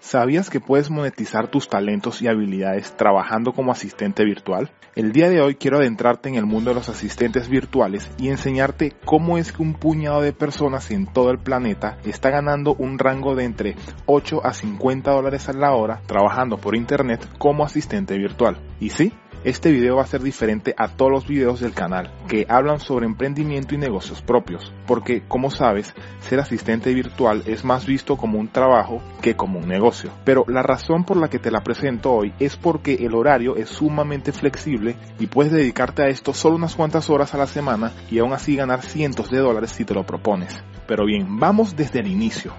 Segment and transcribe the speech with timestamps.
[0.00, 4.70] ¿Sabías que puedes monetizar tus talentos y habilidades trabajando como asistente virtual?
[4.96, 8.94] El día de hoy quiero adentrarte en el mundo de los asistentes virtuales y enseñarte
[9.04, 13.34] cómo es que un puñado de personas en todo el planeta está ganando un rango
[13.34, 13.76] de entre
[14.06, 18.56] 8 a 50 dólares a la hora trabajando por internet como asistente virtual.
[18.80, 19.12] ¿Y sí?
[19.42, 23.06] Este video va a ser diferente a todos los videos del canal que hablan sobre
[23.06, 28.48] emprendimiento y negocios propios, porque como sabes, ser asistente virtual es más visto como un
[28.48, 30.10] trabajo que como un negocio.
[30.26, 33.70] Pero la razón por la que te la presento hoy es porque el horario es
[33.70, 38.18] sumamente flexible y puedes dedicarte a esto solo unas cuantas horas a la semana y
[38.18, 40.62] aún así ganar cientos de dólares si te lo propones.
[40.86, 42.52] Pero bien, vamos desde el inicio.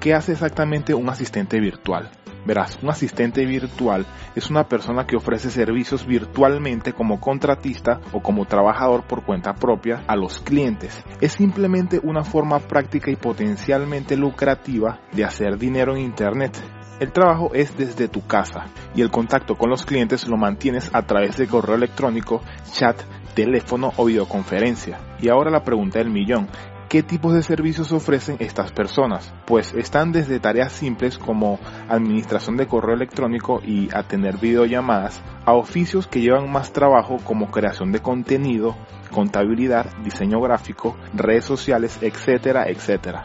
[0.00, 2.10] ¿Qué hace exactamente un asistente virtual?
[2.44, 8.46] Verás, un asistente virtual es una persona que ofrece servicios virtualmente como contratista o como
[8.46, 11.04] trabajador por cuenta propia a los clientes.
[11.20, 16.58] Es simplemente una forma práctica y potencialmente lucrativa de hacer dinero en Internet.
[16.98, 21.02] El trabajo es desde tu casa y el contacto con los clientes lo mantienes a
[21.02, 23.00] través de correo electrónico, chat,
[23.34, 25.00] teléfono o videoconferencia.
[25.20, 26.48] Y ahora la pregunta del millón,
[26.92, 29.32] ¿Qué tipos de servicios ofrecen estas personas?
[29.46, 36.06] Pues están desde tareas simples como administración de correo electrónico y atender videollamadas a oficios
[36.06, 38.76] que llevan más trabajo como creación de contenido,
[39.10, 43.24] contabilidad, diseño gráfico, redes sociales, etcétera, etcétera.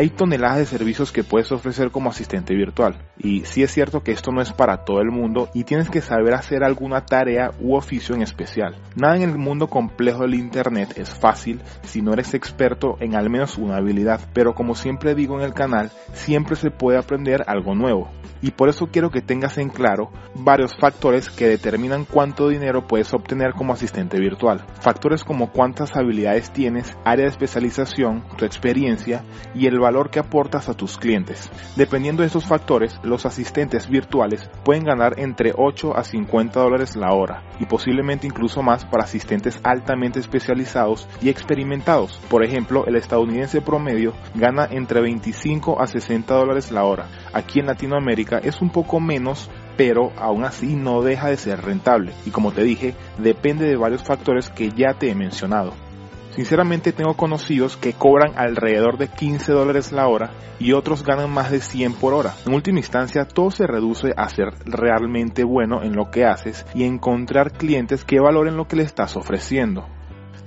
[0.00, 2.96] Hay toneladas de servicios que puedes ofrecer como asistente virtual.
[3.18, 6.00] Y sí es cierto que esto no es para todo el mundo y tienes que
[6.00, 8.76] saber hacer alguna tarea u oficio en especial.
[8.96, 13.28] Nada en el mundo complejo del Internet es fácil si no eres experto en al
[13.28, 14.22] menos una habilidad.
[14.32, 18.10] Pero como siempre digo en el canal, siempre se puede aprender algo nuevo
[18.42, 23.12] y por eso quiero que tengas en claro varios factores que determinan cuánto dinero puedes
[23.12, 24.64] obtener como asistente virtual.
[24.80, 30.68] Factores como cuántas habilidades tienes, área de especialización, tu experiencia y el valor que aportas
[30.68, 31.50] a tus clientes.
[31.76, 37.12] Dependiendo de estos factores, los asistentes virtuales pueden ganar entre 8 a 50 dólares la
[37.12, 42.18] hora y posiblemente incluso más para asistentes altamente especializados y experimentados.
[42.30, 47.08] Por ejemplo, el estadounidense promedio gana entre 25 a 60 dólares la hora.
[47.32, 52.12] Aquí en Latinoamérica es un poco menos, pero aún así no deja de ser rentable.
[52.24, 55.89] Y como te dije, depende de varios factores que ya te he mencionado.
[56.30, 61.50] Sinceramente tengo conocidos que cobran alrededor de 15 dólares la hora y otros ganan más
[61.50, 62.34] de 100 por hora.
[62.46, 66.84] En última instancia, todo se reduce a ser realmente bueno en lo que haces y
[66.84, 69.86] encontrar clientes que valoren lo que le estás ofreciendo.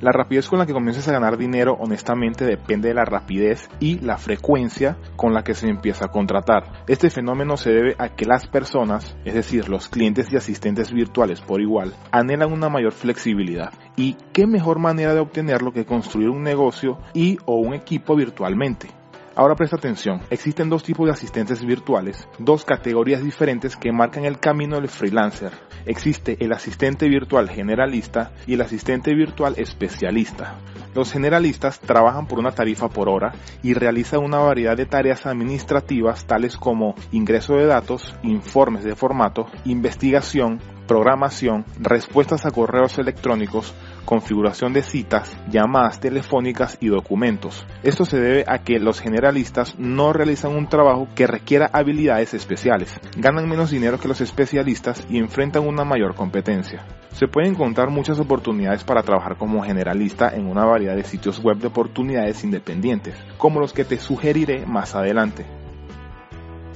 [0.04, 4.00] La rapidez con la que comiences a ganar dinero honestamente depende de la rapidez y
[4.00, 6.84] la frecuencia con la que se empieza a contratar.
[6.88, 11.40] Este fenómeno se debe a que las personas, es decir, los clientes y asistentes virtuales
[11.40, 13.72] por igual, anhelan una mayor flexibilidad.
[13.96, 18.90] ¿Y qué mejor manera de obtenerlo que construir un negocio y o un equipo virtualmente?
[19.36, 24.40] Ahora presta atención, existen dos tipos de asistentes virtuales, dos categorías diferentes que marcan el
[24.40, 25.52] camino del freelancer.
[25.88, 30.60] Existe el asistente virtual generalista y el asistente virtual especialista.
[30.94, 33.34] Los generalistas trabajan por una tarifa por hora
[33.64, 39.48] y realizan una variedad de tareas administrativas tales como ingreso de datos, informes de formato,
[39.66, 43.74] investigación, programación, respuestas a correos electrónicos,
[44.06, 47.66] configuración de citas, llamadas telefónicas y documentos.
[47.84, 53.00] Esto se debe a que los generalistas no realizan un trabajo que requiera habilidades especiales,
[53.18, 56.86] ganan menos dinero que los especialistas y enfrentan una mayor competencia.
[57.12, 61.58] Se pueden encontrar muchas oportunidades para trabajar como generalista en una variedad de sitios web
[61.58, 65.46] de oportunidades independientes, como los que te sugeriré más adelante.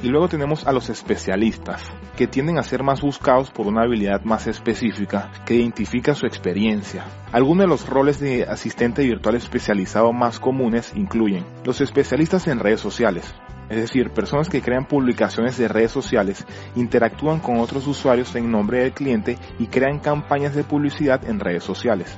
[0.03, 1.81] Y luego tenemos a los especialistas,
[2.15, 7.05] que tienden a ser más buscados por una habilidad más específica que identifica su experiencia.
[7.31, 12.79] Algunos de los roles de asistente virtual especializado más comunes incluyen los especialistas en redes
[12.79, 13.33] sociales,
[13.69, 18.79] es decir, personas que crean publicaciones de redes sociales, interactúan con otros usuarios en nombre
[18.79, 22.17] del cliente y crean campañas de publicidad en redes sociales.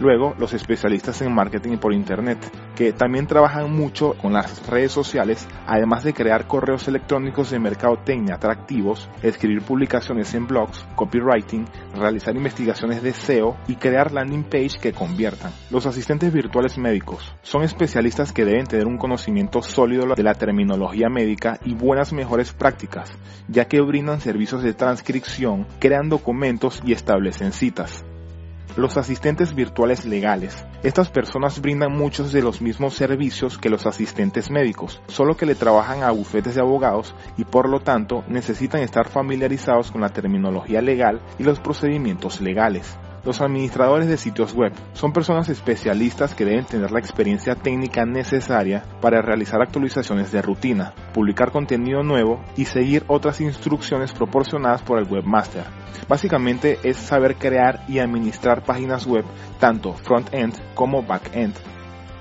[0.00, 2.38] Luego, los especialistas en marketing por Internet,
[2.74, 8.36] que también trabajan mucho con las redes sociales, además de crear correos electrónicos de mercadotecnia
[8.36, 14.94] atractivos, escribir publicaciones en blogs, copywriting, realizar investigaciones de SEO y crear landing page que
[14.94, 15.52] conviertan.
[15.70, 21.10] Los asistentes virtuales médicos son especialistas que deben tener un conocimiento sólido de la terminología
[21.10, 23.12] médica y buenas mejores prácticas,
[23.48, 28.02] ya que brindan servicios de transcripción, crean documentos y establecen citas.
[28.76, 30.64] Los asistentes virtuales legales.
[30.84, 35.56] Estas personas brindan muchos de los mismos servicios que los asistentes médicos, solo que le
[35.56, 40.80] trabajan a bufetes de abogados y por lo tanto necesitan estar familiarizados con la terminología
[40.80, 42.96] legal y los procedimientos legales.
[43.22, 48.82] Los administradores de sitios web son personas especialistas que deben tener la experiencia técnica necesaria
[49.02, 55.06] para realizar actualizaciones de rutina, publicar contenido nuevo y seguir otras instrucciones proporcionadas por el
[55.06, 55.64] webmaster.
[56.08, 59.24] Básicamente es saber crear y administrar páginas web
[59.58, 61.54] tanto front-end como back-end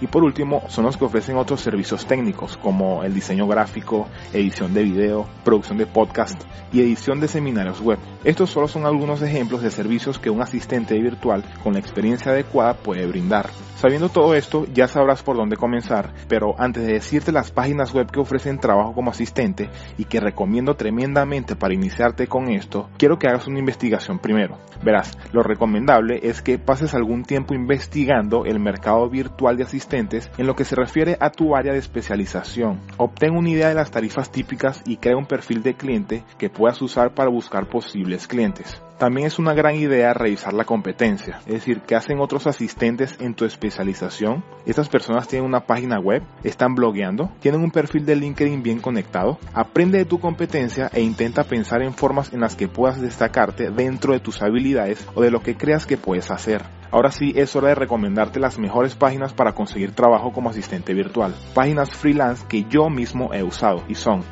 [0.02, 4.74] y por último, son los que ofrecen otros servicios técnicos como el diseño gráfico, edición
[4.74, 6.42] de video, producción de podcast
[6.72, 8.00] y edición de seminarios web.
[8.24, 12.74] Estos solo son algunos ejemplos de servicios que un asistente virtual con la experiencia adecuada
[12.76, 13.50] puede brindar.
[13.80, 18.12] Sabiendo todo esto, ya sabrás por dónde comenzar, pero antes de decirte las páginas web
[18.12, 23.30] que ofrecen trabajo como asistente y que recomiendo tremendamente para iniciarte con esto, quiero que
[23.30, 24.58] hagas una investigación primero.
[24.84, 30.46] Verás, lo recomendable es que pases algún tiempo investigando el mercado virtual de asistentes en
[30.46, 32.82] lo que se refiere a tu área de especialización.
[32.98, 36.82] Obtén una idea de las tarifas típicas y crea un perfil de cliente que puedas
[36.82, 38.82] usar para buscar posibles clientes.
[39.00, 43.34] También es una gran idea revisar la competencia, es decir, qué hacen otros asistentes en
[43.34, 44.44] tu especialización.
[44.66, 49.40] Estas personas tienen una página web, están blogueando, tienen un perfil de LinkedIn bien conectado.
[49.54, 54.12] Aprende de tu competencia e intenta pensar en formas en las que puedas destacarte dentro
[54.12, 56.62] de tus habilidades o de lo que creas que puedes hacer.
[56.92, 61.34] Ahora sí es hora de recomendarte las mejores páginas para conseguir trabajo como asistente virtual.
[61.54, 64.26] Páginas freelance que yo mismo he usado y son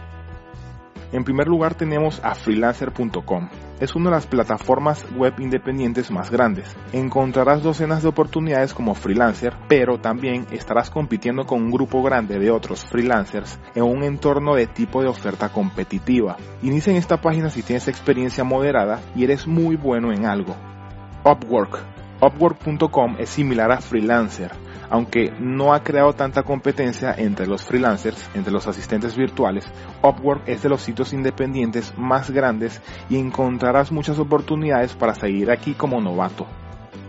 [1.12, 3.50] en primer lugar tenemos a freelancer.com.
[3.80, 6.76] Es una de las plataformas web independientes más grandes.
[6.94, 12.50] Encontrarás docenas de oportunidades como freelancer, pero también estarás compitiendo con un grupo grande de
[12.50, 16.38] otros freelancers en un entorno de tipo de oferta competitiva.
[16.64, 20.56] Inicia en esta página si tienes experiencia moderada y eres muy bueno en algo.
[21.24, 21.78] Upwork.
[22.20, 24.52] Upwork.com es similar a Freelancer,
[24.90, 29.66] aunque no ha creado tanta competencia entre los freelancers, entre los asistentes virtuales,
[30.02, 35.74] Upwork es de los sitios independientes más grandes y encontrarás muchas oportunidades para seguir aquí
[35.74, 36.46] como novato.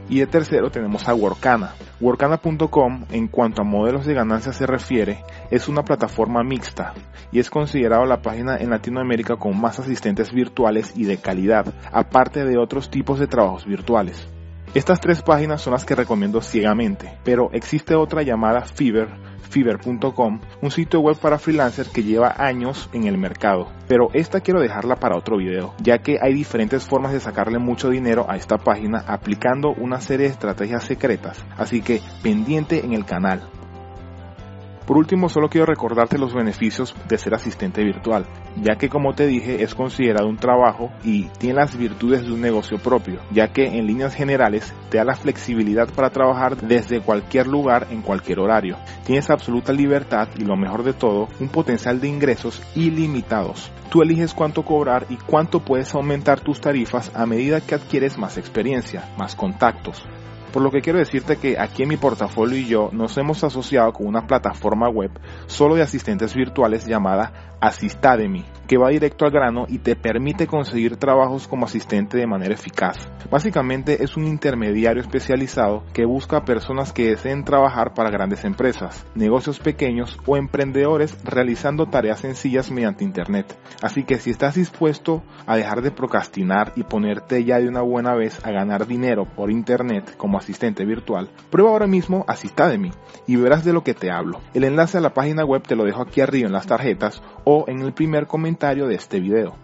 [0.09, 1.75] Y de tercero tenemos a Workana.
[2.01, 6.95] Workana.com, en cuanto a modelos de ganancia se refiere, es una plataforma mixta
[7.31, 12.45] y es considerado la página en Latinoamérica con más asistentes virtuales y de calidad, aparte
[12.45, 14.29] de otros tipos de trabajos virtuales.
[14.75, 19.09] Estas tres páginas son las que recomiendo ciegamente, pero existe otra llamada Fiverr,
[19.49, 23.69] fiverr.com, un sitio web para freelancers que lleva años en el mercado.
[23.88, 27.88] Pero esta quiero dejarla para otro video, ya que hay diferentes formas de sacarle mucho
[27.88, 33.06] dinero a esta página aplicando una serie de estrategias secretas, así que pendiente en el
[33.06, 33.49] canal.
[34.88, 38.25] Por último, solo quiero recordarte los beneficios de ser asistente virtual,
[38.56, 42.40] ya que como te dije es considerado un trabajo y tiene las virtudes de un
[42.40, 47.49] negocio propio, ya que en líneas generales te da la flexibilidad para trabajar desde cualquier
[47.49, 48.79] lugar en cualquier horario.
[49.05, 53.70] Tienes absoluta libertad y lo mejor de todo, un potencial de ingresos ilimitados.
[53.90, 58.38] Tú eliges cuánto cobrar y cuánto puedes aumentar tus tarifas a medida que adquieres más
[58.38, 60.02] experiencia, más contactos.
[60.53, 63.93] Por lo que quiero decirte que aquí en mi portafolio y yo nos hemos asociado
[63.93, 65.11] con una plataforma web
[65.47, 70.97] solo de asistentes virtuales llamada Assistademy, que va directo al grano y te permite conseguir
[70.99, 73.11] trabajos como asistente de manera eficaz.
[73.31, 79.59] Básicamente es un intermediario especializado que busca personas que deseen trabajar para grandes empresas, negocios
[79.59, 83.59] pequeños o emprendedores realizando tareas sencillas mediante Internet.
[83.82, 88.14] Así que si estás dispuesto a dejar de procrastinar y ponerte ya de una buena
[88.14, 92.91] vez a ganar dinero por Internet como asistente virtual, prueba ahora mismo Assistademy
[93.26, 94.41] y verás de lo que te hablo.
[94.53, 97.64] El enlace a la página web te lo dejo aquí arriba en las tarjetas o
[97.67, 98.26] en el primer
[98.59, 99.55] de este video.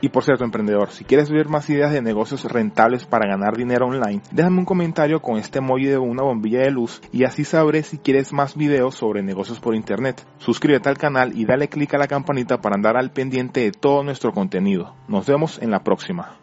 [0.00, 3.86] Y por cierto, emprendedor, si quieres ver más ideas de negocios rentables para ganar dinero
[3.86, 7.82] online, déjame un comentario con este emoji de una bombilla de luz y así sabré
[7.82, 10.24] si quieres más videos sobre negocios por internet.
[10.38, 14.04] Suscríbete al canal y dale click a la campanita para andar al pendiente de todo
[14.04, 14.94] nuestro contenido.
[15.08, 16.36] Nos vemos en la próxima.